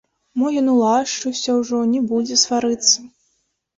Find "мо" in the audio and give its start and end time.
0.39-0.47